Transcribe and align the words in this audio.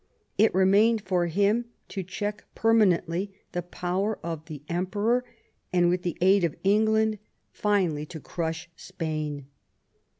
It 0.35 0.51
remained 0.55 1.03
for 1.03 1.27
him 1.27 1.65
to 1.89 2.01
check 2.01 2.45
permanently 2.55 3.35
the 3.51 3.61
power 3.61 4.17
of 4.23 4.45
the 4.45 4.63
Emperor, 4.67 5.23
and 5.71 5.89
with 5.89 6.01
the 6.01 6.17
aid 6.21 6.43
of 6.43 6.55
England 6.63 7.19
finally 7.51 8.07
to 8.07 8.19
crush 8.19 8.67
Spain. 8.75 9.45